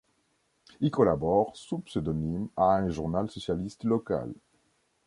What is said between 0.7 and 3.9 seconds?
Il collabore, sous pseudonyme, à un journal socialiste